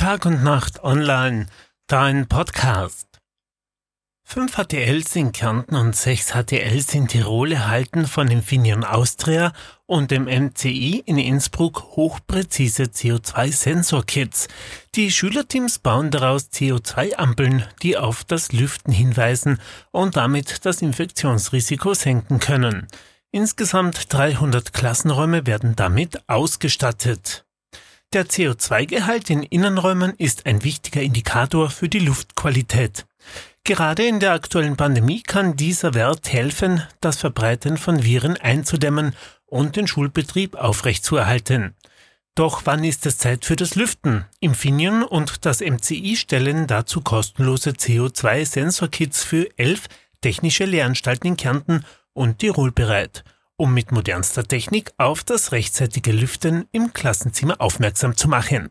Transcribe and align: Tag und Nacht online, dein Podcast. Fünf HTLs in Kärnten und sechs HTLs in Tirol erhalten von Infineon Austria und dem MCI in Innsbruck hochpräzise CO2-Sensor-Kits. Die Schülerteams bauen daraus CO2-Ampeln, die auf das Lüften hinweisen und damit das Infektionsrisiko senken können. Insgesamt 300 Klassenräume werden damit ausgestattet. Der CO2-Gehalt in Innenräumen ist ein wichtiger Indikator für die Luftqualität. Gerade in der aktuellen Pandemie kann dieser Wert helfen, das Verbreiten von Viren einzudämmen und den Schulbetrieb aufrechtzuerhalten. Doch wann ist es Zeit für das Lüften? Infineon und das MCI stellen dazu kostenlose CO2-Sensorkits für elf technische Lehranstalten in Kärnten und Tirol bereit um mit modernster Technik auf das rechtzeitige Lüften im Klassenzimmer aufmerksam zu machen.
Tag 0.00 0.24
und 0.24 0.42
Nacht 0.42 0.82
online, 0.82 1.44
dein 1.86 2.26
Podcast. 2.26 3.06
Fünf 4.24 4.56
HTLs 4.56 5.14
in 5.14 5.30
Kärnten 5.32 5.76
und 5.76 5.94
sechs 5.94 6.32
HTLs 6.32 6.94
in 6.94 7.06
Tirol 7.06 7.52
erhalten 7.52 8.06
von 8.06 8.28
Infineon 8.28 8.82
Austria 8.84 9.52
und 9.84 10.10
dem 10.10 10.24
MCI 10.24 11.02
in 11.04 11.18
Innsbruck 11.18 11.82
hochpräzise 11.96 12.84
CO2-Sensor-Kits. 12.84 14.48
Die 14.94 15.10
Schülerteams 15.12 15.80
bauen 15.80 16.10
daraus 16.10 16.44
CO2-Ampeln, 16.44 17.66
die 17.82 17.98
auf 17.98 18.24
das 18.24 18.52
Lüften 18.52 18.94
hinweisen 18.94 19.60
und 19.90 20.16
damit 20.16 20.64
das 20.64 20.80
Infektionsrisiko 20.80 21.92
senken 21.92 22.40
können. 22.40 22.86
Insgesamt 23.32 24.10
300 24.10 24.72
Klassenräume 24.72 25.46
werden 25.46 25.76
damit 25.76 26.26
ausgestattet. 26.26 27.44
Der 28.12 28.26
CO2-Gehalt 28.26 29.30
in 29.30 29.44
Innenräumen 29.44 30.14
ist 30.18 30.44
ein 30.44 30.64
wichtiger 30.64 31.00
Indikator 31.00 31.70
für 31.70 31.88
die 31.88 32.00
Luftqualität. 32.00 33.06
Gerade 33.62 34.04
in 34.04 34.18
der 34.18 34.32
aktuellen 34.32 34.76
Pandemie 34.76 35.22
kann 35.22 35.54
dieser 35.54 35.94
Wert 35.94 36.32
helfen, 36.32 36.82
das 37.00 37.18
Verbreiten 37.18 37.76
von 37.76 38.02
Viren 38.02 38.36
einzudämmen 38.36 39.14
und 39.46 39.76
den 39.76 39.86
Schulbetrieb 39.86 40.56
aufrechtzuerhalten. 40.56 41.76
Doch 42.34 42.62
wann 42.64 42.82
ist 42.82 43.06
es 43.06 43.16
Zeit 43.16 43.44
für 43.44 43.54
das 43.54 43.76
Lüften? 43.76 44.24
Infineon 44.40 45.04
und 45.04 45.46
das 45.46 45.60
MCI 45.60 46.16
stellen 46.16 46.66
dazu 46.66 47.02
kostenlose 47.02 47.70
CO2-Sensorkits 47.70 49.22
für 49.22 49.48
elf 49.56 49.86
technische 50.20 50.64
Lehranstalten 50.64 51.28
in 51.28 51.36
Kärnten 51.36 51.84
und 52.12 52.40
Tirol 52.40 52.72
bereit 52.72 53.22
um 53.60 53.74
mit 53.74 53.92
modernster 53.92 54.44
Technik 54.44 54.90
auf 54.96 55.22
das 55.22 55.52
rechtzeitige 55.52 56.12
Lüften 56.12 56.64
im 56.72 56.94
Klassenzimmer 56.94 57.60
aufmerksam 57.60 58.16
zu 58.16 58.26
machen. 58.26 58.68